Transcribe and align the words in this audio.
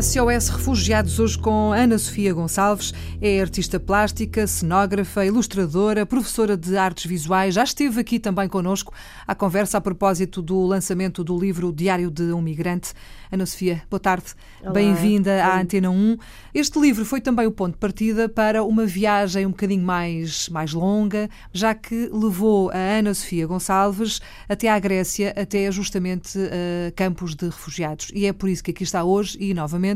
SOS 0.00 0.50
Refugiados, 0.50 1.18
hoje 1.18 1.36
com 1.36 1.72
Ana 1.72 1.98
Sofia 1.98 2.32
Gonçalves, 2.32 2.94
é 3.20 3.40
artista 3.40 3.80
plástica, 3.80 4.46
cenógrafa, 4.46 5.26
ilustradora, 5.26 6.06
professora 6.06 6.56
de 6.56 6.76
artes 6.76 7.06
visuais. 7.06 7.54
Já 7.54 7.64
esteve 7.64 8.00
aqui 8.00 8.20
também 8.20 8.48
connosco 8.48 8.94
à 9.26 9.34
conversa 9.34 9.76
a 9.76 9.80
propósito 9.80 10.40
do 10.40 10.64
lançamento 10.64 11.24
do 11.24 11.36
livro 11.36 11.72
Diário 11.72 12.12
de 12.12 12.32
um 12.32 12.40
Migrante. 12.40 12.92
Ana 13.30 13.44
Sofia, 13.44 13.82
boa 13.90 14.00
tarde, 14.00 14.26
bem-vinda 14.72 15.44
à 15.44 15.60
Antena 15.60 15.90
1. 15.90 16.16
Este 16.54 16.78
livro 16.80 17.04
foi 17.04 17.20
também 17.20 17.46
o 17.46 17.52
ponto 17.52 17.72
de 17.72 17.78
partida 17.78 18.26
para 18.26 18.62
uma 18.62 18.86
viagem 18.86 19.44
um 19.44 19.50
bocadinho 19.50 19.82
mais, 19.82 20.48
mais 20.48 20.72
longa, 20.72 21.28
já 21.52 21.74
que 21.74 22.08
levou 22.10 22.70
a 22.70 22.76
Ana 22.76 23.12
Sofia 23.12 23.46
Gonçalves 23.46 24.20
até 24.48 24.70
à 24.70 24.78
Grécia, 24.78 25.34
até 25.36 25.70
justamente 25.70 26.38
uh, 26.38 26.92
campos 26.96 27.34
de 27.34 27.46
refugiados. 27.46 28.10
E 28.14 28.24
é 28.24 28.32
por 28.32 28.48
isso 28.48 28.64
que 28.64 28.70
aqui 28.70 28.84
está 28.84 29.04
hoje 29.04 29.36
e 29.40 29.52
novamente. 29.52 29.87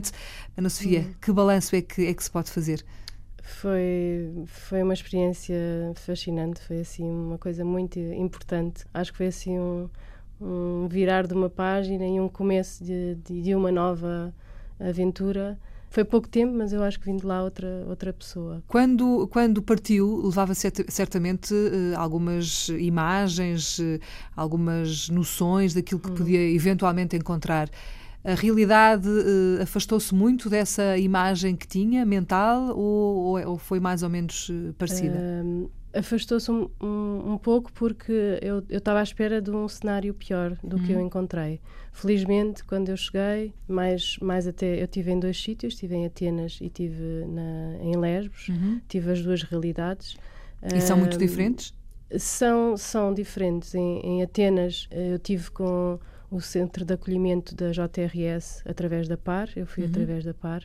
Ana 0.57 0.69
Sofia, 0.69 1.01
hum. 1.01 1.15
que 1.21 1.33
balanço 1.33 1.75
é 1.75 1.83
que, 1.83 2.07
é 2.07 2.15
que 2.15 2.23
se 2.23 2.31
pode 2.31 2.51
fazer? 2.51 2.85
Foi, 3.43 4.31
foi 4.47 4.83
uma 4.83 4.95
experiência 4.95 5.57
fascinante, 5.97 6.61
foi 6.61 6.81
assim 6.81 7.05
uma 7.05 7.39
coisa 7.39 7.65
muito 7.65 7.99
importante. 7.99 8.85
Acho 8.95 9.11
que 9.11 9.19
foi 9.19 9.27
assim 9.27 9.59
um, 9.59 9.91
um 10.41 10.89
virar 10.89 11.27
de 11.27 11.35
uma 11.35 11.51
página 11.51 12.07
e 12.07 12.21
um 12.21 12.29
começo 12.29 12.85
de, 12.85 13.17
de, 13.17 13.43
de, 13.43 13.55
uma 13.55 13.73
nova 13.73 14.33
aventura. 14.79 15.59
Foi 15.91 16.05
pouco 16.05 16.29
tempo, 16.29 16.55
mas 16.56 16.73
eu 16.73 16.83
acho 16.83 16.99
que 17.01 17.05
vim 17.05 17.17
de 17.17 17.27
lá 17.27 17.43
outra, 17.43 17.84
outra 17.89 18.12
pessoa. 18.12 18.62
Quando, 18.69 19.29
quando 19.29 19.61
partiu, 19.61 20.23
levava 20.25 20.55
certamente 20.55 21.53
uh, 21.53 21.99
algumas 21.99 22.69
imagens, 22.71 23.79
uh, 23.79 24.01
algumas 24.34 25.09
noções 25.11 25.75
daquilo 25.75 26.01
que 26.01 26.09
uhum. 26.09 26.15
podia 26.15 26.41
eventualmente 26.51 27.17
encontrar. 27.17 27.69
A 28.25 28.34
realidade 28.34 29.09
uh, 29.09 29.62
afastou-se 29.62 30.15
muito 30.15 30.48
dessa 30.48 30.97
imagem 30.97 31.56
que 31.56 31.67
tinha, 31.67 32.06
mental, 32.06 32.77
ou, 32.77 33.45
ou 33.45 33.59
foi 33.59 33.81
mais 33.81 34.03
ou 34.03 34.09
menos 34.09 34.51
parecida? 34.78 35.19
afastou-se 35.95 36.50
um, 36.50 36.69
um, 36.81 37.33
um, 37.33 37.39
pouco 37.39 37.73
porque 37.73 38.39
eu 38.41 38.65
estava 38.70 39.00
à 39.00 39.03
espera 39.03 39.41
de 39.41 39.50
um 39.50 39.69
cenário 39.69 40.15
pior 40.15 40.56
do 40.62 40.77
uhum. 40.77 40.83
que 40.83 40.93
eu 40.93 40.98
uhum. 40.98 41.06
encontrei. 41.06 41.61
Felizmente, 41.93 42.65
quando 42.65 42.89
eu 42.89 42.97
cheguei, 42.97 43.53
mais, 43.69 44.17
mais 44.19 44.47
até 44.47 44.83
eu 44.83 44.89
tive 44.89 45.12
em 45.12 45.20
dois 45.20 45.41
sítios, 45.41 45.75
estive 45.75 45.95
em 45.95 46.06
Atenas 46.06 46.59
e 46.61 46.70
tive 46.70 47.27
na, 47.27 47.77
em 47.81 47.97
Lesbos, 47.97 48.48
uhum. 48.48 48.81
tive 48.89 49.12
as 49.12 49.23
duas 49.23 49.43
realidades. 49.43 50.17
E 50.75 50.81
são 50.81 50.97
muito 50.97 51.19
diferentes? 51.19 51.75
São, 52.19 52.77
são 52.77 53.12
diferentes. 53.12 53.75
Em, 53.75 54.00
em 54.00 54.23
Atenas 54.23 54.89
eu 54.91 55.19
tive 55.19 55.50
com 55.50 55.98
o 56.33 56.41
centro 56.41 56.84
de 56.84 56.94
acolhimento 56.94 57.55
da 57.55 57.70
JRS 57.70 58.62
através 58.66 59.06
da 59.06 59.16
PAR, 59.16 59.48
eu 59.55 59.66
fui 59.66 59.84
uhum. 59.84 59.91
através 59.91 60.25
da 60.25 60.33
PAR. 60.33 60.62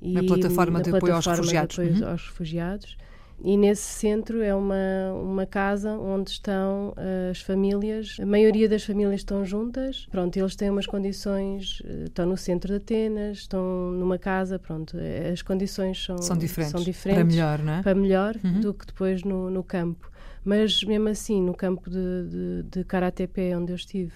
E, 0.00 0.12
na 0.12 0.22
plataforma 0.22 0.82
de 0.82 0.94
apoio 0.94 1.14
aos 1.14 1.26
refugiados. 1.26 1.78
Apoio 1.78 1.94
uhum. 1.94 2.10
aos 2.10 2.26
refugiados. 2.26 2.96
E 3.42 3.56
nesse 3.56 3.82
centro 3.82 4.40
é 4.40 4.54
uma, 4.54 5.12
uma 5.12 5.44
casa 5.44 5.92
onde 5.92 6.30
estão 6.30 6.94
uh, 6.96 7.30
as 7.30 7.40
famílias, 7.42 8.16
a 8.20 8.24
maioria 8.24 8.66
das 8.66 8.82
famílias 8.82 9.20
estão 9.20 9.44
juntas, 9.44 10.06
pronto, 10.10 10.34
eles 10.38 10.56
têm 10.56 10.70
umas 10.70 10.86
condições, 10.86 11.80
uh, 11.80 12.04
estão 12.04 12.24
no 12.24 12.36
centro 12.36 12.70
de 12.70 12.76
Atenas, 12.76 13.38
estão 13.38 13.90
numa 13.92 14.16
casa, 14.16 14.58
pronto, 14.58 14.96
eh, 14.98 15.30
as 15.32 15.42
condições 15.42 16.02
são, 16.02 16.16
são, 16.16 16.36
diferentes, 16.36 16.72
são 16.72 16.82
diferentes 16.82 17.22
para 17.22 17.24
melhor, 17.24 17.58
não 17.58 17.72
é? 17.74 17.82
Para 17.82 17.94
melhor 17.94 18.36
uhum. 18.42 18.60
do 18.60 18.72
que 18.72 18.86
depois 18.86 19.22
no, 19.22 19.50
no 19.50 19.62
campo. 19.62 20.10
Mas 20.42 20.82
mesmo 20.84 21.08
assim, 21.08 21.42
no 21.42 21.52
campo 21.52 21.90
de, 21.90 22.28
de, 22.28 22.62
de 22.70 22.84
Karatepe, 22.84 23.54
onde 23.54 23.72
eu 23.72 23.76
estive, 23.76 24.12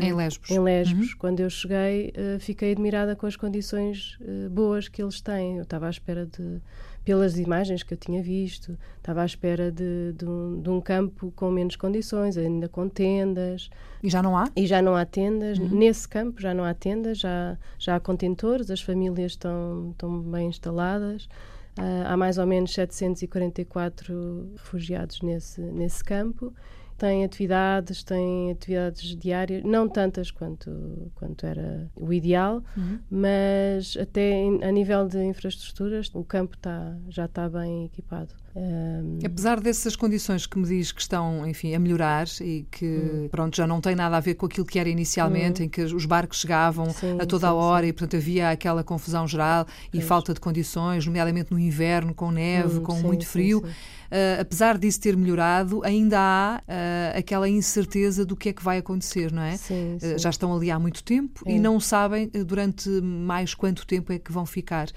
em 0.00 0.14
Lesbos. 0.14 0.50
Em 0.50 0.58
Lesbos. 0.58 1.12
Uhum. 1.12 1.18
Quando 1.18 1.40
eu 1.40 1.50
cheguei, 1.50 2.12
uh, 2.16 2.40
fiquei 2.40 2.72
admirada 2.72 3.14
com 3.14 3.26
as 3.26 3.36
condições 3.36 4.18
uh, 4.20 4.48
boas 4.50 4.88
que 4.88 5.02
eles 5.02 5.20
têm. 5.20 5.56
Eu 5.58 5.62
estava 5.62 5.86
à 5.86 5.90
espera 5.90 6.26
de, 6.26 6.60
pelas 7.04 7.38
imagens 7.38 7.82
que 7.82 7.92
eu 7.92 7.98
tinha 7.98 8.22
visto, 8.22 8.78
estava 8.96 9.22
à 9.22 9.26
espera 9.26 9.70
de, 9.70 10.14
de, 10.16 10.24
um, 10.24 10.60
de, 10.60 10.70
um, 10.70 10.80
campo 10.80 11.32
com 11.36 11.50
menos 11.50 11.76
condições, 11.76 12.36
ainda 12.38 12.68
com 12.68 12.88
tendas. 12.88 13.68
E 14.02 14.08
já 14.08 14.22
não 14.22 14.36
há? 14.36 14.48
E 14.56 14.66
já 14.66 14.80
não 14.80 14.96
há 14.96 15.04
tendas. 15.04 15.58
Uhum. 15.58 15.68
Nesse 15.68 16.08
campo 16.08 16.40
já 16.40 16.54
não 16.54 16.64
há 16.64 16.72
tendas, 16.72 17.18
já, 17.18 17.58
já 17.78 17.96
há 17.96 18.00
contentores, 18.00 18.70
as 18.70 18.80
famílias 18.80 19.32
estão, 19.32 19.90
estão 19.90 20.20
bem 20.20 20.48
instaladas. 20.48 21.28
Uh, 21.78 22.06
há 22.06 22.16
mais 22.16 22.38
ou 22.38 22.46
menos 22.46 22.72
744 22.72 24.52
refugiados 24.56 25.20
nesse, 25.20 25.60
nesse 25.60 26.04
campo 26.04 26.54
tem 26.96 27.24
atividades, 27.24 28.02
tem 28.02 28.52
atividades 28.52 29.16
diárias, 29.16 29.62
não 29.64 29.88
tantas 29.88 30.30
quanto, 30.30 31.10
quanto 31.14 31.46
era 31.46 31.90
o 31.94 32.12
ideal, 32.12 32.62
uhum. 32.76 32.98
mas 33.10 33.96
até 33.96 34.46
a 34.62 34.70
nível 34.70 35.06
de 35.06 35.22
infraestruturas 35.24 36.10
o 36.14 36.24
campo 36.24 36.56
tá, 36.56 36.96
já 37.08 37.24
está 37.24 37.48
bem 37.48 37.86
equipado. 37.86 38.34
Um... 38.56 39.18
Apesar 39.24 39.60
dessas 39.60 39.96
condições 39.96 40.46
que 40.46 40.56
me 40.58 40.66
diz 40.66 40.92
que 40.92 41.00
estão, 41.00 41.46
enfim, 41.46 41.74
a 41.74 41.78
melhorar 41.78 42.26
e 42.40 42.66
que, 42.70 42.86
hum. 42.86 43.28
pronto, 43.30 43.56
já 43.56 43.66
não 43.66 43.80
tem 43.80 43.96
nada 43.96 44.16
a 44.16 44.20
ver 44.20 44.34
com 44.34 44.46
aquilo 44.46 44.64
que 44.64 44.78
era 44.78 44.88
inicialmente, 44.88 45.62
hum. 45.62 45.66
em 45.66 45.68
que 45.68 45.82
os 45.82 46.06
barcos 46.06 46.40
chegavam 46.40 46.90
sim, 46.90 47.18
a 47.20 47.26
toda 47.26 47.48
sim, 47.48 47.52
a 47.52 47.54
hora 47.54 47.84
sim. 47.84 47.90
e, 47.90 47.92
portanto, 47.92 48.16
havia 48.16 48.50
aquela 48.50 48.84
confusão 48.84 49.26
geral 49.26 49.66
e 49.92 50.00
falta 50.00 50.32
de 50.32 50.40
condições, 50.40 51.04
nomeadamente 51.04 51.52
no 51.52 51.58
inverno, 51.58 52.14
com 52.14 52.30
neve, 52.30 52.78
hum, 52.78 52.82
com 52.82 52.94
muito 53.00 53.26
frio. 53.26 53.64
Uh, 54.14 54.40
apesar 54.40 54.78
disso 54.78 55.00
ter 55.00 55.16
melhorado, 55.16 55.82
ainda 55.84 56.20
há 56.20 56.62
uh, 56.62 57.18
aquela 57.18 57.48
incerteza 57.48 58.24
do 58.24 58.36
que 58.36 58.50
é 58.50 58.52
que 58.52 58.62
vai 58.62 58.78
acontecer, 58.78 59.32
não 59.32 59.42
é? 59.42 59.56
Sim, 59.56 59.96
sim. 59.98 60.14
Uh, 60.14 60.18
já 60.18 60.30
estão 60.30 60.54
ali 60.54 60.70
há 60.70 60.78
muito 60.78 61.02
tempo 61.02 61.42
é. 61.44 61.52
e 61.52 61.58
não 61.58 61.80
sabem 61.80 62.30
durante 62.46 62.88
mais 62.88 63.54
quanto 63.54 63.84
tempo 63.84 64.12
é 64.12 64.18
que 64.20 64.30
vão 64.30 64.46
ficar. 64.46 64.88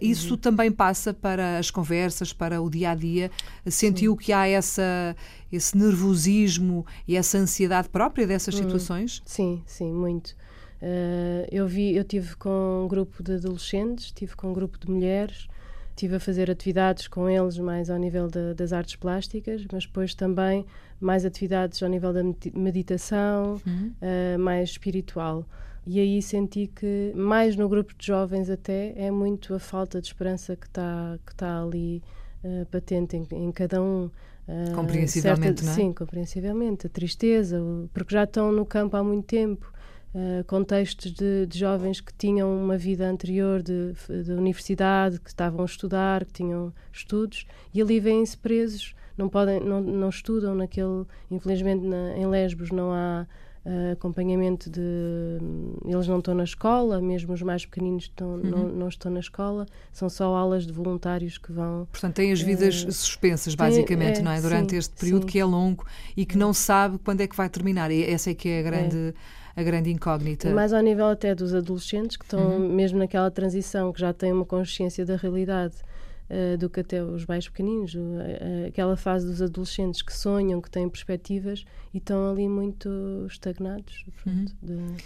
isso 0.00 0.34
uhum. 0.34 0.36
também 0.36 0.70
passa 0.70 1.12
para 1.12 1.58
as 1.58 1.72
conversas, 1.72 2.32
para 2.32 2.62
o 2.62 2.70
dia 2.94 3.26
a 3.26 3.30
dia. 3.66 3.70
Sentiu 3.70 4.12
sim. 4.12 4.18
que 4.18 4.32
há 4.32 4.46
essa 4.48 5.16
esse 5.50 5.76
nervosismo 5.76 6.86
e 7.06 7.16
essa 7.16 7.36
ansiedade 7.38 7.88
própria 7.88 8.26
dessas 8.26 8.54
uhum. 8.54 8.62
situações? 8.62 9.22
Sim, 9.26 9.62
sim, 9.66 9.92
muito. 9.92 10.30
Uh, 10.80 11.46
eu 11.50 11.66
vi, 11.66 11.94
eu 11.94 12.04
tive 12.04 12.34
com 12.36 12.84
um 12.84 12.88
grupo 12.88 13.22
de 13.22 13.34
adolescentes, 13.34 14.10
tive 14.10 14.34
com 14.34 14.48
um 14.50 14.52
grupo 14.52 14.78
de 14.78 14.90
mulheres 14.90 15.46
Estive 15.94 16.16
a 16.16 16.20
fazer 16.20 16.50
atividades 16.50 17.06
com 17.06 17.28
eles 17.28 17.58
mais 17.58 17.90
ao 17.90 17.98
nível 17.98 18.26
de, 18.26 18.54
das 18.54 18.72
artes 18.72 18.96
plásticas, 18.96 19.64
mas 19.70 19.84
depois 19.84 20.14
também 20.14 20.64
mais 20.98 21.24
atividades 21.24 21.82
ao 21.82 21.88
nível 21.88 22.12
da 22.12 22.22
meditação, 22.54 23.60
uhum. 23.66 23.92
uh, 24.00 24.38
mais 24.38 24.70
espiritual. 24.70 25.46
E 25.86 26.00
aí 26.00 26.22
senti 26.22 26.68
que, 26.74 27.12
mais 27.14 27.56
no 27.56 27.68
grupo 27.68 27.92
de 27.96 28.06
jovens 28.06 28.48
até, 28.48 28.94
é 28.96 29.10
muito 29.10 29.54
a 29.54 29.58
falta 29.58 30.00
de 30.00 30.06
esperança 30.06 30.56
que 30.56 30.66
está 30.66 31.18
que 31.26 31.34
tá 31.34 31.62
ali 31.62 32.02
uh, 32.44 32.66
patente 32.66 33.16
em, 33.16 33.26
em, 33.32 33.52
cada 33.52 33.82
um. 33.82 34.10
Uh, 34.48 34.74
compreensivelmente, 34.74 35.60
certa, 35.60 35.64
não 35.64 35.72
é? 35.72 35.74
Sim, 35.74 35.92
compreensivelmente. 35.92 36.86
A 36.86 36.90
tristeza, 36.90 37.60
porque 37.92 38.14
já 38.14 38.24
estão 38.24 38.50
no 38.50 38.66
campo 38.66 38.96
há 38.96 39.04
muito 39.04 39.26
tempo 39.26 39.72
uh, 40.14 40.44
contextos 40.44 41.12
de, 41.12 41.46
de, 41.46 41.58
jovens 41.58 42.00
que 42.00 42.12
tinham 42.14 42.54
uma 42.54 42.76
vida 42.76 43.08
anterior 43.08 43.62
de, 43.62 43.94
de, 44.24 44.32
universidade, 44.32 45.20
que 45.20 45.28
estavam 45.28 45.62
a 45.62 45.64
estudar, 45.64 46.24
que 46.24 46.32
tinham 46.32 46.72
estudos, 46.92 47.46
e 47.72 47.80
ali 47.80 48.00
vêm-se 48.00 48.36
presos, 48.36 48.94
não, 49.16 49.28
podem, 49.28 49.60
não, 49.60 49.80
não 49.80 50.08
estudam 50.08 50.54
naquele. 50.54 51.04
Infelizmente, 51.30 51.84
na, 51.84 52.16
em 52.16 52.26
Lesbos 52.26 52.70
não 52.70 52.92
há. 52.92 53.26
Uh, 53.64 53.92
acompanhamento 53.92 54.68
de. 54.68 54.80
Eles 55.84 56.08
não 56.08 56.18
estão 56.18 56.34
na 56.34 56.42
escola, 56.42 57.00
mesmo 57.00 57.32
os 57.32 57.42
mais 57.42 57.64
pequeninos 57.64 58.04
estão, 58.04 58.30
uhum. 58.30 58.42
não, 58.42 58.68
não, 58.68 58.88
estão 58.88 59.12
na 59.12 59.20
escola, 59.20 59.66
são 59.92 60.08
só 60.08 60.34
aulas 60.34 60.66
de 60.66 60.72
voluntários 60.72 61.38
que 61.38 61.52
vão. 61.52 61.86
Portanto, 61.92 62.16
têm 62.16 62.32
as 62.32 62.40
vidas 62.40 62.82
uh, 62.82 62.90
suspensas, 62.90 63.54
basicamente, 63.54 64.14
tem, 64.14 64.22
é, 64.22 64.24
não 64.24 64.32
é? 64.32 64.40
Durante 64.40 64.70
sim, 64.70 64.78
este 64.78 64.94
período 64.96 65.22
sim. 65.22 65.28
que 65.28 65.38
é 65.38 65.44
longo 65.44 65.86
e 66.16 66.26
que 66.26 66.36
não 66.36 66.52
sabe 66.52 66.98
quando 66.98 67.20
é 67.20 67.28
que 67.28 67.36
vai 67.36 67.48
terminar. 67.48 67.92
E 67.92 68.02
essa 68.02 68.30
é 68.30 68.34
que 68.34 68.48
é 68.48 68.58
a 68.58 68.62
grande. 68.62 69.14
É 69.54 69.60
a 69.60 69.62
grande 69.62 69.90
incógnita. 69.90 70.48
E 70.48 70.54
mais 70.54 70.72
ao 70.72 70.80
nível 70.80 71.06
até 71.06 71.34
dos 71.34 71.54
adolescentes, 71.54 72.16
que 72.16 72.24
estão 72.24 72.40
uhum. 72.40 72.68
mesmo 72.68 72.98
naquela 72.98 73.30
transição, 73.30 73.92
que 73.92 74.00
já 74.00 74.12
têm 74.12 74.32
uma 74.32 74.46
consciência 74.46 75.04
da 75.04 75.16
realidade. 75.16 75.74
Uh, 76.32 76.56
do 76.56 76.70
que 76.70 76.80
até 76.80 77.04
os 77.04 77.26
mais 77.26 77.46
pequeninos, 77.46 77.94
uh, 77.94 78.66
aquela 78.66 78.96
fase 78.96 79.26
dos 79.26 79.42
adolescentes 79.42 80.00
que 80.00 80.16
sonham, 80.16 80.62
que 80.62 80.70
têm 80.70 80.88
perspectivas 80.88 81.62
e 81.92 81.98
estão 81.98 82.30
ali 82.30 82.48
muito 82.48 82.88
estagnados. 83.28 84.06
Pronto, 84.22 84.54
uhum. 84.62 84.96
de... 84.96 85.02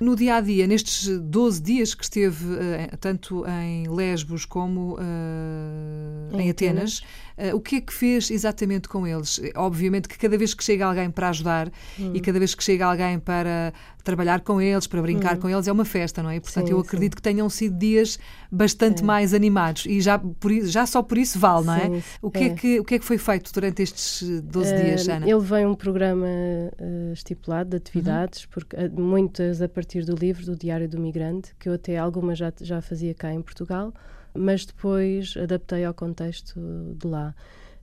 No 0.00 0.14
dia 0.14 0.36
a 0.36 0.40
dia, 0.40 0.64
nestes 0.64 1.08
12 1.08 1.60
dias 1.60 1.92
que 1.92 2.04
esteve 2.04 2.44
uh, 2.44 2.96
tanto 3.00 3.44
em 3.48 3.88
Lesbos 3.88 4.44
como 4.44 4.94
uh, 4.94 6.36
em, 6.36 6.42
em, 6.42 6.50
Atenas, 6.50 7.00
uh, 7.36 7.56
o 7.56 7.60
que 7.60 7.76
é 7.76 7.80
que 7.80 7.92
fez 7.92 8.30
exatamente 8.30 8.88
com 8.88 9.04
eles? 9.04 9.40
Obviamente 9.56 10.06
que 10.06 10.16
cada 10.16 10.38
vez 10.38 10.54
que 10.54 10.62
chega 10.62 10.86
alguém 10.86 11.10
para 11.10 11.30
ajudar 11.30 11.68
hum. 11.98 12.12
e 12.14 12.20
cada 12.20 12.38
vez 12.38 12.54
que 12.54 12.62
chega 12.62 12.86
alguém 12.86 13.18
para 13.18 13.72
trabalhar 14.08 14.40
com 14.40 14.58
eles, 14.58 14.86
para 14.86 15.02
brincar 15.02 15.34
uhum. 15.34 15.40
com 15.42 15.48
eles, 15.50 15.68
é 15.68 15.72
uma 15.72 15.84
festa, 15.84 16.22
não 16.22 16.30
é? 16.30 16.40
Portanto, 16.40 16.68
sim, 16.68 16.72
eu 16.72 16.80
acredito 16.80 17.12
sim. 17.12 17.16
que 17.16 17.22
tenham 17.22 17.48
sido 17.50 17.78
dias 17.78 18.18
bastante 18.50 19.02
é. 19.02 19.04
mais 19.04 19.34
animados 19.34 19.84
e 19.84 20.00
já, 20.00 20.18
por, 20.18 20.50
já 20.64 20.86
só 20.86 21.02
por 21.02 21.18
isso 21.18 21.38
vale, 21.38 21.66
não 21.66 21.74
é? 21.74 22.02
O 22.22 22.30
que 22.30 22.38
é. 22.38 22.46
é. 22.46 22.54
que, 22.54 22.80
o 22.80 22.84
que 22.84 22.94
é 22.94 22.98
que 22.98 23.04
foi 23.04 23.18
feito 23.18 23.52
durante 23.52 23.82
estes 23.82 24.22
12 24.40 24.72
uh, 24.72 24.82
dias, 24.82 25.08
Ana? 25.08 25.28
Ele 25.28 25.40
veio 25.40 25.68
um 25.68 25.74
programa 25.74 26.26
uh, 26.26 27.12
estipulado 27.12 27.68
de 27.68 27.76
atividades, 27.76 28.44
uhum. 28.44 28.48
porque, 28.50 28.76
uh, 28.76 29.00
muitas 29.00 29.60
a 29.60 29.68
partir 29.68 30.06
do 30.06 30.14
livro 30.14 30.46
do 30.46 30.56
Diário 30.56 30.88
do 30.88 30.98
Migrante, 30.98 31.54
que 31.58 31.68
eu 31.68 31.74
até 31.74 31.98
algumas 31.98 32.38
já, 32.38 32.50
já 32.62 32.80
fazia 32.80 33.12
cá 33.12 33.30
em 33.30 33.42
Portugal, 33.42 33.92
mas 34.32 34.64
depois 34.64 35.34
adaptei 35.36 35.84
ao 35.84 35.92
contexto 35.92 36.58
de 36.98 37.06
lá. 37.06 37.34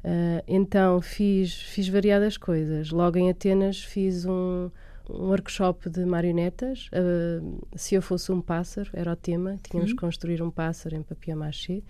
Uh, 0.03 0.41
então 0.47 1.01
fiz, 1.01 1.53
fiz 1.53 1.87
variadas 1.87 2.35
coisas. 2.35 2.89
Logo 2.89 3.17
em 3.17 3.29
Atenas 3.29 3.83
fiz 3.83 4.25
um, 4.25 4.71
um 5.09 5.27
workshop 5.27 5.89
de 5.89 6.05
marionetas. 6.05 6.89
Uh, 6.89 7.61
se 7.75 7.95
eu 7.95 8.01
fosse 8.01 8.31
um 8.31 8.41
pássaro, 8.41 8.89
era 8.93 9.11
o 9.11 9.15
tema. 9.15 9.57
Tínhamos 9.63 9.91
uhum. 9.91 9.95
que 9.95 10.01
construir 10.01 10.41
um 10.41 10.51
pássaro 10.51 10.95
em 10.95 11.03
papier-mâché. 11.03 11.83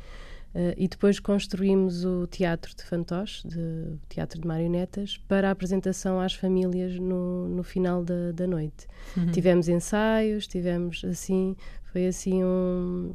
Uh, 0.56 0.73
e 0.77 0.88
depois 0.88 1.19
construímos 1.19 2.06
o 2.06 2.25
teatro 2.27 2.73
de 2.75 2.83
fantoche, 2.83 3.45
de, 3.45 3.97
teatro 4.07 4.39
de 4.39 4.47
marionetas, 4.47 5.17
para 5.27 5.50
a 5.50 5.51
apresentação 5.51 6.19
às 6.19 6.33
famílias 6.33 6.97
no, 6.97 7.50
no 7.50 7.63
final 7.63 8.03
da, 8.03 8.31
da 8.31 8.47
noite. 8.47 8.88
Uhum. 9.18 9.31
Tivemos 9.31 9.68
ensaios, 9.68 10.47
tivemos 10.47 11.03
assim, 11.03 11.57
foi 11.91 12.07
assim 12.07 12.41
um, 12.41 13.13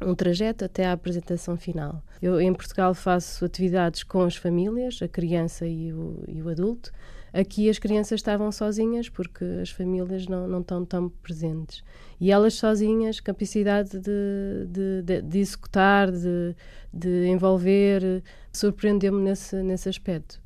um 0.00 0.14
trajeto 0.14 0.64
até 0.64 0.86
à 0.86 0.92
apresentação 0.92 1.56
final. 1.56 2.02
Eu 2.22 2.40
em 2.40 2.52
Portugal 2.54 2.94
faço 2.94 3.44
atividades 3.44 4.04
com 4.04 4.22
as 4.22 4.36
famílias, 4.36 5.00
a 5.02 5.08
criança 5.08 5.66
e 5.66 5.92
o, 5.92 6.22
e 6.28 6.40
o 6.42 6.48
adulto. 6.48 6.92
Aqui 7.32 7.68
as 7.68 7.78
crianças 7.78 8.18
estavam 8.18 8.50
sozinhas 8.50 9.08
porque 9.08 9.44
as 9.62 9.70
famílias 9.70 10.26
não, 10.26 10.48
não 10.48 10.60
estão 10.60 10.84
tão 10.84 11.08
presentes. 11.08 11.82
E 12.20 12.30
elas 12.30 12.54
sozinhas, 12.54 13.20
capacidade 13.20 13.98
de, 13.98 14.66
de, 14.68 15.02
de, 15.02 15.22
de 15.22 15.38
executar, 15.38 16.10
de, 16.10 16.54
de 16.92 17.26
envolver, 17.26 18.22
surpreendeu-me 18.52 19.22
nesse, 19.22 19.56
nesse 19.62 19.88
aspecto. 19.88 20.40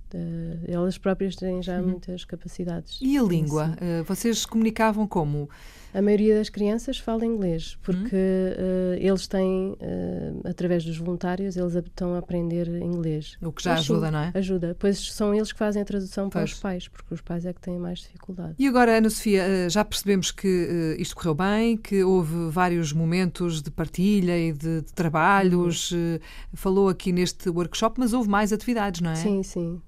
Elas 0.67 0.99
próprias 0.99 1.37
têm 1.37 1.63
já 1.63 1.79
uhum. 1.81 1.89
muitas 1.89 2.25
capacidades. 2.25 2.99
E 3.01 3.17
a 3.19 3.23
língua? 3.23 3.77
Uh, 3.81 4.05
vocês 4.05 4.47
comunicavam 4.47 5.07
como? 5.07 5.49
A 5.95 6.01
maioria 6.01 6.39
das 6.39 6.49
crianças 6.49 6.99
fala 6.99 7.27
inglês, 7.27 7.77
porque 7.83 8.17
uh, 8.17 8.95
eles 8.99 9.27
têm, 9.27 9.73
uh, 9.73 10.49
através 10.49 10.85
dos 10.85 10.97
voluntários, 10.97 11.55
eles 11.55 11.75
estão 11.75 12.15
a 12.15 12.19
aprender 12.19 12.67
inglês. 12.67 13.37
O 13.43 13.53
que 13.53 13.63
já 13.63 13.75
ajuda, 13.75 14.11
não 14.11 14.21
é? 14.21 14.33
Ajuda, 14.35 14.75
pois 14.79 15.13
são 15.13 15.35
eles 15.35 15.53
que 15.53 15.59
fazem 15.59 15.83
a 15.83 15.85
tradução 15.85 16.31
pois. 16.31 16.33
para 16.33 16.55
os 16.55 16.61
pais, 16.61 16.89
porque 16.89 17.13
os 17.13 17.21
pais 17.21 17.45
é 17.45 17.53
que 17.53 17.61
têm 17.61 17.79
mais 17.79 17.99
dificuldade. 18.01 18.55
E 18.59 18.67
agora, 18.67 18.97
Ana 18.97 19.11
Sofia, 19.11 19.45
uh, 19.45 19.71
já 19.71 19.85
percebemos 19.85 20.31
que 20.31 20.97
isto 20.99 21.15
correu 21.15 21.35
bem, 21.35 21.77
que 21.77 22.03
houve 22.03 22.49
vários 22.51 22.93
momentos 22.95 23.61
de 23.61 23.71
partilha 23.71 24.39
e 24.39 24.53
de, 24.53 24.81
de 24.81 24.93
trabalhos. 24.95 25.91
Uhum. 25.91 26.19
falou 26.55 26.89
aqui 26.89 27.13
neste 27.13 27.51
workshop, 27.51 28.01
mas 28.01 28.15
houve 28.15 28.31
mais 28.31 28.51
atividades, 28.51 29.03
não 29.03 29.11
é? 29.11 29.17
Sim, 29.17 29.43
sim. 29.43 29.81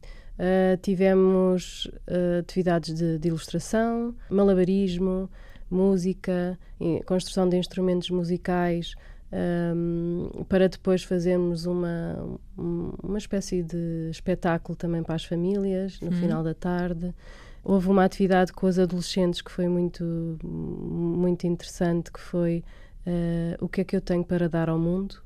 Tivemos 0.83 1.91
atividades 2.41 2.95
de, 2.95 3.19
de 3.19 3.29
ilustração, 3.29 4.15
malabarismo, 4.29 5.31
música, 5.71 6.59
construção 7.07 7.49
de 7.49 7.57
instrumentos 7.57 8.11
musicais, 8.11 8.95
um, 9.35 10.45
para 10.49 10.69
depois 10.69 11.03
fazermos 11.03 11.67
uma, 11.67 12.39
uma 12.57 13.19
espécie 13.19 13.63
de 13.63 14.09
espetáculo 14.11 14.77
também 14.77 15.03
para 15.03 15.17
as 15.17 15.25
famílias, 15.25 16.01
no 16.01 16.11
uhum. 16.11 16.17
final 16.17 16.43
da 16.43 16.55
tarde. 16.55 17.13
Houve 17.65 17.89
uma 17.89 18.05
atividade 18.05 18.53
com 18.53 18.67
os 18.67 18.79
adolescentes 18.79 19.43
que 19.43 19.51
foi 19.51 19.67
muito, 19.67 20.05
muito 20.45 21.47
interessante, 21.47 22.13
que 22.13 22.21
foi 22.21 22.63
uh, 23.07 23.65
o 23.65 23.69
que 23.69 23.81
é 23.81 23.85
que 23.85 23.97
eu 23.97 24.01
tenho 24.01 24.25
para 24.25 24.49
dar 24.49 24.69
ao 24.69 24.79
mundo, 24.79 25.17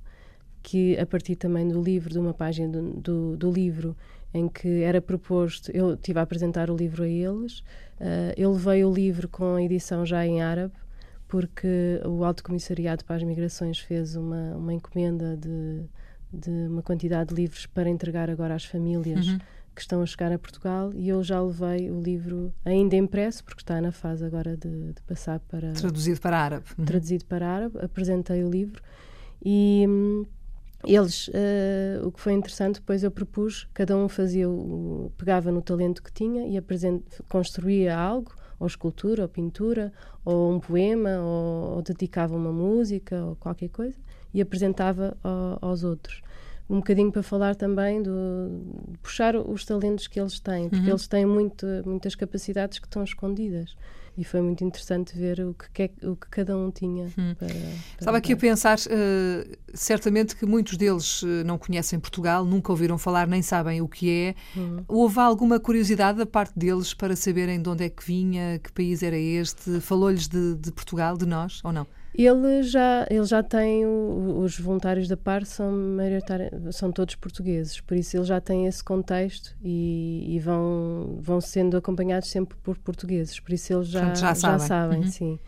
que 0.62 0.96
a 0.99 1.05
partir 1.05 1.37
também 1.37 1.69
do 1.69 1.82
livro, 1.82 2.10
de 2.10 2.19
uma 2.19 2.32
página 2.32 2.69
do, 2.69 2.93
do, 2.93 3.37
do 3.37 3.50
livro, 3.50 3.96
em 4.32 4.48
que 4.48 4.82
era 4.82 5.00
proposto, 5.00 5.70
eu 5.72 5.94
estive 5.94 6.19
a 6.19 6.22
apresentar 6.22 6.70
o 6.70 6.76
livro 6.76 7.02
a 7.02 7.08
eles, 7.08 7.60
uh, 8.00 8.34
eu 8.36 8.52
levei 8.52 8.84
o 8.84 8.92
livro 8.92 9.28
com 9.28 9.54
a 9.54 9.62
edição 9.62 10.04
já 10.04 10.26
em 10.26 10.42
árabe, 10.42 10.75
porque 11.26 12.00
o 12.04 12.25
Alto 12.25 12.42
Comissariado 12.42 13.04
para 13.04 13.16
as 13.16 13.22
Migrações 13.22 13.78
fez 13.78 14.16
uma, 14.16 14.56
uma 14.56 14.72
encomenda 14.72 15.36
de, 15.36 15.84
de 16.32 16.50
uma 16.69 16.82
quantidade 16.82 17.30
de 17.30 17.34
livros 17.34 17.66
para 17.66 17.88
entregar 17.88 18.30
agora 18.30 18.54
às 18.54 18.64
famílias 18.64 19.28
uhum. 19.28 19.38
que 19.75 19.80
estão 19.80 20.02
a 20.02 20.06
chegar 20.06 20.32
a 20.32 20.38
Portugal 20.38 20.90
e 20.94 21.08
eu 21.08 21.22
já 21.22 21.40
levei 21.40 21.90
o 21.90 22.00
livro 22.00 22.52
ainda 22.64 22.96
impresso, 22.96 23.44
porque 23.44 23.60
está 23.60 23.81
na 23.81 23.92
fase 23.92 24.24
agora 24.24 24.56
de, 24.56 24.92
de 24.92 25.02
passar 25.02 25.38
para... 25.40 25.72
Traduzido 25.72 26.20
para 26.20 26.38
árabe. 26.38 26.64
Uhum. 26.78 26.84
Traduzido 26.84 27.24
para 27.26 27.46
árabe, 27.46 27.78
apresentei 27.81 28.42
o 28.42 28.50
livro 28.50 28.82
e... 29.44 29.86
Eles, 30.88 31.29
uh, 31.29 32.06
o 32.06 32.11
que 32.11 32.19
foi 32.19 32.32
interessante, 32.32 32.76
depois 32.76 33.05
eu 33.05 33.11
propus, 33.11 33.69
cada 33.75 33.94
um 33.94 34.08
fazia, 34.08 34.49
o, 34.49 35.12
pegava 35.19 35.52
no 35.52 35.61
talento 35.61 36.02
que 36.02 36.11
tinha 36.11 36.49
e 36.49 36.58
construía 37.29 37.94
algo, 37.94 38.35
ou 38.58 38.67
escultura, 38.67 39.23
ou 39.23 39.29
pintura, 39.29 39.93
ou 40.25 40.50
um 40.50 40.58
poema, 40.58 41.20
ou, 41.20 41.76
ou 41.76 41.82
dedicava 41.82 42.35
uma 42.35 42.50
música, 42.50 43.23
ou 43.23 43.37
qualquer 43.37 43.69
coisa, 43.69 43.99
e 44.32 44.40
apresentava 44.40 45.14
ao, 45.23 45.58
aos 45.61 45.85
outros. 45.85 46.23
Um 46.69 46.76
bocadinho 46.76 47.11
para 47.11 47.23
falar 47.23 47.55
também 47.55 48.03
do 48.03 48.11
de 48.88 48.99
puxar 48.99 49.37
os 49.37 49.65
talentos 49.65 50.06
que 50.06 50.20
eles 50.20 50.38
têm, 50.38 50.69
porque 50.69 50.85
uhum. 50.85 50.91
eles 50.91 51.06
têm 51.06 51.25
muito, 51.25 51.67
muitas 51.87 52.15
capacidades 52.15 52.79
que 52.79 52.87
estão 52.87 53.03
escondidas 53.03 53.75
e 54.19 54.25
foi 54.25 54.43
muito 54.43 54.65
interessante 54.65 55.17
ver 55.17 55.38
o 55.38 55.55
que, 55.55 55.93
o 56.05 56.17
que 56.17 56.29
cada 56.29 56.59
um 56.59 56.73
tinha. 56.73 57.05
Hum. 57.17 57.37
Para, 57.38 57.49
para 57.49 57.59
Estava 58.00 58.17
aqui 58.19 58.32
a 58.32 58.37
pensar, 58.37 58.76
uh, 58.76 59.56
certamente 59.73 60.35
que 60.35 60.44
muitos 60.44 60.76
deles 60.76 61.23
uh, 61.23 61.44
não 61.47 61.56
conhecem 61.56 62.00
Portugal, 62.00 62.44
nunca 62.44 62.73
ouviram 62.73 62.99
falar, 62.99 63.29
nem 63.29 63.43
sabem 63.43 63.81
o 63.81 63.87
que 63.87 64.11
é. 64.11 64.35
Hum. 64.59 64.82
Houve 64.88 65.20
alguma 65.20 65.61
curiosidade 65.61 66.19
da 66.19 66.26
parte 66.26 66.59
deles 66.59 66.93
para 66.93 67.15
saberem 67.15 67.62
de 67.62 67.69
onde 67.69 67.85
é 67.85 67.88
que 67.88 68.05
vinha, 68.05 68.59
que 68.59 68.73
país 68.73 69.05
era 69.05 69.17
este? 69.17 69.81
Falou-lhes 69.81 70.26
de, 70.26 70.56
de 70.56 70.73
Portugal, 70.73 71.17
de 71.17 71.25
nós, 71.25 71.61
ou 71.62 71.70
não? 71.70 71.87
Ele 72.14 72.62
já, 72.62 73.06
ele 73.10 73.25
já 73.25 73.43
tem, 73.43 73.87
o, 73.87 74.40
os 74.40 74.58
voluntários 74.58 75.06
da 75.06 75.16
PAR 75.16 75.44
são, 75.44 75.72
são 76.72 76.90
todos 76.90 77.14
portugueses, 77.14 77.81
por 77.81 77.96
isso 77.96 78.16
ele 78.16 78.25
já 78.25 78.40
tem 78.40 78.66
esse 78.66 78.82
contexto 78.82 79.56
e, 79.62 80.25
e 80.28 80.40
vão, 80.40 81.19
vão 81.20 81.40
sendo 81.40 81.76
acompanhados 81.76 82.28
sempre 82.28 82.56
por 82.62 82.76
portugueses, 82.78 83.38
por 83.38 83.52
isso 83.52 83.72
eles 83.72 83.88
já, 83.88 84.14
já, 84.14 84.34
já 84.34 84.58
sabem. 84.58 85.00
uhum. 85.00 85.06
sim. 85.06 85.38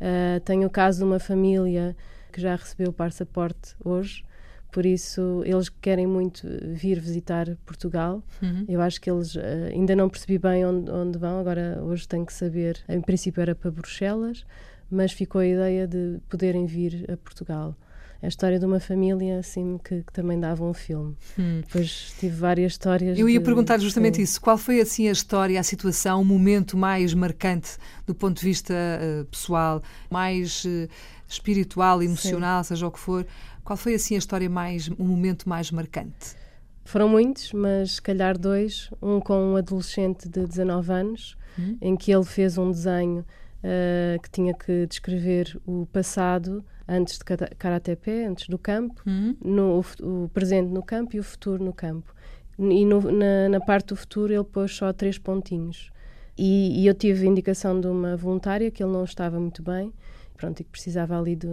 Uh, 0.00 0.40
tenho 0.40 0.66
o 0.66 0.70
caso 0.70 0.98
de 0.98 1.04
uma 1.04 1.18
família 1.18 1.96
que 2.32 2.40
já 2.40 2.56
recebeu 2.56 2.90
o 2.90 2.92
passaporte 2.92 3.74
hoje, 3.84 4.24
por 4.72 4.84
isso 4.84 5.42
eles 5.44 5.68
querem 5.68 6.06
muito 6.06 6.48
vir 6.72 6.98
visitar 6.98 7.46
Portugal. 7.64 8.22
Uhum. 8.42 8.64
Eu 8.68 8.80
acho 8.80 9.00
que 9.00 9.08
eles 9.08 9.36
uh, 9.36 9.40
ainda 9.72 9.94
não 9.94 10.08
percebi 10.08 10.36
bem 10.36 10.66
onde, 10.66 10.90
onde 10.90 11.16
vão, 11.16 11.38
agora 11.38 11.80
hoje 11.82 12.08
tenho 12.08 12.26
que 12.26 12.32
saber. 12.32 12.80
Em 12.88 13.00
princípio 13.00 13.40
era 13.40 13.54
para 13.54 13.70
Bruxelas, 13.70 14.44
mas 14.90 15.12
ficou 15.12 15.40
a 15.40 15.46
ideia 15.46 15.86
de 15.86 16.18
poderem 16.28 16.66
vir 16.66 17.10
a 17.10 17.16
Portugal. 17.16 17.76
É 18.22 18.26
a 18.26 18.28
história 18.28 18.58
de 18.58 18.64
uma 18.64 18.80
família 18.80 19.38
assim 19.38 19.78
que, 19.84 20.02
que 20.02 20.12
também 20.12 20.40
dava 20.40 20.64
um 20.64 20.72
filme. 20.72 21.14
Hum. 21.38 21.60
Depois 21.60 22.14
tive 22.18 22.34
várias 22.34 22.72
histórias. 22.72 23.18
Eu 23.18 23.28
ia 23.28 23.38
de, 23.38 23.44
perguntar 23.44 23.78
justamente 23.78 24.16
sim. 24.16 24.22
isso. 24.22 24.40
Qual 24.40 24.56
foi 24.56 24.80
assim 24.80 25.08
a 25.08 25.12
história, 25.12 25.60
a 25.60 25.62
situação, 25.62 26.22
o 26.22 26.24
momento 26.24 26.74
mais 26.74 27.12
marcante 27.12 27.76
do 28.06 28.14
ponto 28.14 28.38
de 28.38 28.44
vista 28.44 28.72
uh, 28.72 29.26
pessoal, 29.26 29.82
mais 30.10 30.64
uh, 30.64 30.88
espiritual, 31.28 32.02
emocional, 32.02 32.64
sim. 32.64 32.68
seja 32.68 32.86
o 32.86 32.90
que 32.90 32.98
for? 32.98 33.26
Qual 33.62 33.76
foi 33.76 33.94
assim 33.94 34.14
a 34.14 34.18
história 34.18 34.48
mais, 34.48 34.88
o 34.88 35.04
momento 35.04 35.46
mais 35.46 35.70
marcante? 35.70 36.34
Foram 36.82 37.08
muitos, 37.08 37.52
mas 37.52 37.92
se 37.92 38.02
calhar 38.02 38.38
dois. 38.38 38.90
Um 39.02 39.20
com 39.20 39.52
um 39.52 39.56
adolescente 39.56 40.30
de 40.30 40.46
19 40.46 40.92
anos, 40.92 41.36
hum. 41.58 41.76
em 41.80 41.94
que 41.94 42.10
ele 42.10 42.24
fez 42.24 42.56
um 42.56 42.70
desenho 42.70 43.24
uh, 43.64 44.20
que 44.20 44.30
tinha 44.30 44.54
que 44.54 44.86
descrever 44.86 45.58
o 45.66 45.86
passado 45.86 46.64
antes 46.86 47.18
de 47.18 47.24
Karatepe, 47.56 48.24
antes 48.24 48.48
do 48.48 48.58
campo, 48.58 49.02
uhum. 49.06 49.34
no, 49.42 49.80
o, 49.80 50.24
o, 50.24 50.28
presente 50.28 50.68
no 50.68 50.82
campo 50.82 51.16
e 51.16 51.18
o 51.18 51.24
futuro 51.24 51.64
no 51.64 51.72
campo. 51.72 52.14
E 52.58 52.84
no, 52.84 53.00
na, 53.00 53.48
na, 53.48 53.60
parte 53.60 53.88
do 53.88 53.96
futuro 53.96 54.32
ele 54.32 54.44
pôs 54.44 54.76
só 54.76 54.92
três 54.92 55.18
pontinhos. 55.18 55.90
E, 56.36 56.82
e, 56.82 56.86
eu 56.86 56.94
tive 56.94 57.26
indicação 57.26 57.80
de 57.80 57.86
uma 57.86 58.16
voluntária 58.16 58.70
que 58.70 58.82
ele 58.82 58.92
não 58.92 59.04
estava 59.04 59.40
muito 59.40 59.62
bem, 59.62 59.92
pronto, 60.36 60.60
e 60.60 60.64
que 60.64 60.70
precisava 60.70 61.18
ali 61.18 61.34
de, 61.34 61.48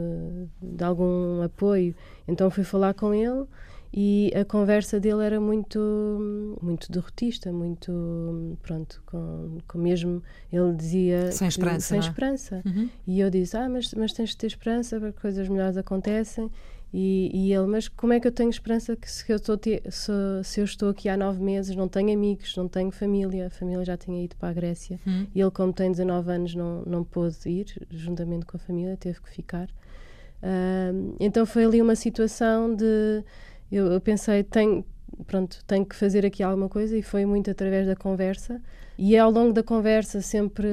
de 0.62 0.84
algum 0.84 1.42
apoio. 1.42 1.96
Então 2.28 2.50
fui 2.52 2.64
falar 2.64 2.94
com 2.94 3.14
ele 3.14 3.46
e 3.94 4.32
a 4.36 4.46
conversa 4.46 5.00
dele 5.00 5.24
era 5.24 5.40
muito 5.40 6.58
muito 6.62 6.92
derrotista, 6.92 7.52
muito 7.52 8.58
pronto, 8.62 9.02
com, 9.06 9.58
com 9.68 9.78
mesmo 9.78 10.24
ele 10.52 10.74
dizia 10.74 11.32
sem 11.32 11.48
esperança, 11.48 11.88
sem 11.88 11.98
é? 11.98 12.02
esperança. 12.02 12.62
Uhum. 12.66 12.90
E 13.06 13.20
eu 13.20 13.30
disse: 13.30 13.58
"Ah, 13.58 13.68
mas 13.68 13.94
mas 13.94 14.14
tens 14.14 14.30
de 14.30 14.38
ter 14.38 14.48
esperança, 14.48 15.00
porque 15.00 15.20
coisas 15.20 15.48
melhores 15.50 15.76
acontecem". 15.76 16.50
E, 16.94 17.32
e, 17.34 17.54
ele, 17.54 17.68
mas 17.68 17.88
como 17.88 18.12
é 18.12 18.20
que 18.20 18.28
eu 18.28 18.32
tenho 18.34 18.50
esperança 18.50 18.98
que 18.98 19.10
se 19.10 19.24
eu, 19.32 19.38
estou 19.38 19.58
te, 19.58 19.82
se, 19.90 20.12
se, 20.44 20.60
eu 20.60 20.66
estou 20.66 20.90
aqui 20.90 21.08
há 21.08 21.16
nove 21.16 21.42
meses, 21.42 21.74
não 21.74 21.88
tenho 21.88 22.14
amigos, 22.14 22.54
não 22.58 22.68
tenho 22.68 22.92
família, 22.92 23.48
a 23.48 23.50
família 23.50 23.86
já 23.86 23.96
tinha 23.96 24.22
ido 24.22 24.36
para 24.36 24.50
a 24.50 24.54
Grécia 24.54 25.00
hum. 25.08 25.26
e 25.34 25.40
ele, 25.40 25.52
como 25.52 25.72
tem 25.72 25.90
19 25.90 26.30
anos, 26.30 26.54
não, 26.54 26.84
não 26.86 27.04
pôde 27.06 27.38
ir, 27.48 27.88
juntamente 27.90 28.46
com 28.46 28.58
a 28.58 28.60
família, 28.60 28.98
teve 28.98 29.22
que 29.22 29.30
ficar. 29.30 29.70
Uh, 30.44 31.16
então 31.20 31.46
foi 31.46 31.64
ali 31.64 31.82
uma 31.82 31.96
situação 31.96 32.76
de. 32.76 33.24
Eu, 33.72 33.88
eu 33.88 34.02
pensei, 34.02 34.44
tenho, 34.44 34.86
pronto, 35.26 35.64
tenho 35.66 35.86
que 35.86 35.96
fazer 35.96 36.26
aqui 36.26 36.44
alguma 36.44 36.68
coisa 36.68 36.98
e 36.98 37.02
foi 37.02 37.26
muito 37.26 37.50
através 37.50 37.88
da 37.88 37.96
conversa. 37.96 38.62
E 38.98 39.16
é 39.16 39.20
ao 39.20 39.32
longo 39.32 39.54
da 39.54 39.64
conversa 39.64 40.22
sempre 40.22 40.68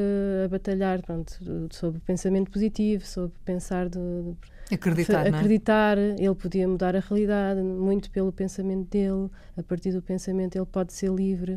a 0.45 0.49
batalhar 0.49 1.01
pronto, 1.03 1.39
sobre 1.71 1.99
o 1.99 2.01
pensamento 2.03 2.51
positivo, 2.51 3.07
sobre 3.07 3.33
pensar 3.45 3.89
de, 3.89 3.99
de 3.99 4.37
Acreditar, 4.71 5.27
é? 5.27 5.29
acreditar, 5.31 5.99
ele 5.99 6.35
podia 6.35 6.69
mudar 6.69 6.95
a 6.95 7.01
realidade 7.01 7.63
muito 7.63 8.11
pelo 8.11 8.31
pensamento 8.31 8.89
dele, 8.91 9.31
a 9.57 9.63
partir 9.63 9.93
do 9.93 10.03
pensamento 10.03 10.57
ele 10.57 10.67
pode 10.67 10.93
ser 10.93 11.11
livre. 11.11 11.55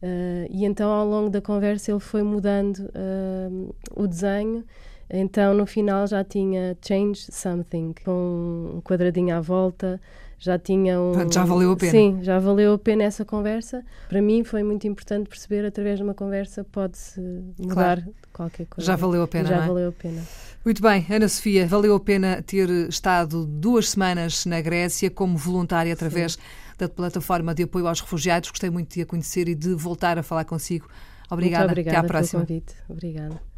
Uh, 0.00 0.46
e 0.50 0.64
então, 0.64 0.90
ao 0.90 1.06
longo 1.06 1.30
da 1.30 1.40
conversa, 1.40 1.90
ele 1.90 2.00
foi 2.00 2.22
mudando 2.22 2.78
uh, 2.78 3.74
o 3.94 4.06
desenho. 4.06 4.64
Então, 5.10 5.54
no 5.54 5.66
final, 5.66 6.06
já 6.06 6.22
tinha 6.24 6.76
Change 6.80 7.26
Something, 7.30 7.94
com 8.04 8.74
um 8.76 8.80
quadradinho 8.80 9.36
à 9.36 9.40
volta, 9.40 10.00
já 10.42 10.58
tinha 10.58 11.00
um. 11.00 11.30
Já 11.30 11.44
valeu 11.44 11.70
a 11.70 11.76
pena. 11.76 11.92
Sim, 11.92 12.18
já 12.20 12.40
valeu 12.40 12.72
a 12.74 12.78
pena 12.78 13.04
essa 13.04 13.24
conversa. 13.24 13.84
Para 14.08 14.20
mim, 14.20 14.42
foi 14.42 14.64
muito 14.64 14.88
importante 14.88 15.28
perceber, 15.28 15.64
através 15.64 15.98
de 15.98 16.02
uma 16.02 16.14
conversa, 16.14 16.64
pode-se 16.64 17.20
mudar 17.56 18.02
claro. 18.02 18.14
qualquer 18.32 18.66
coisa. 18.66 18.84
Já 18.84 18.96
valeu 18.96 19.22
a 19.22 19.28
pena. 19.28 19.48
Já 19.48 19.62
é? 19.62 19.66
valeu 19.68 19.90
a 19.90 19.92
pena. 19.92 20.20
Muito 20.64 20.82
bem, 20.82 21.06
Ana 21.08 21.28
Sofia, 21.28 21.64
valeu 21.64 21.94
a 21.94 22.00
pena 22.00 22.42
ter 22.42 22.68
estado 22.88 23.46
duas 23.46 23.90
semanas 23.90 24.44
na 24.44 24.60
Grécia 24.60 25.08
como 25.08 25.36
voluntária 25.36 25.92
através 25.92 26.32
Sim. 26.32 26.40
da 26.76 26.88
plataforma 26.88 27.54
de 27.54 27.62
apoio 27.62 27.86
aos 27.86 28.00
refugiados. 28.00 28.50
Gostei 28.50 28.68
muito 28.68 28.92
de 28.92 29.02
a 29.02 29.06
conhecer 29.06 29.48
e 29.48 29.54
de 29.54 29.74
voltar 29.74 30.18
a 30.18 30.24
falar 30.24 30.44
consigo. 30.44 30.88
Obrigada. 31.30 31.66
Muito 31.66 31.72
obrigada 31.72 31.98
Até 31.98 32.06
à 32.06 32.08
próxima. 32.08 32.44
Pelo 32.44 32.60
convite. 32.60 32.74
Obrigada. 32.88 33.51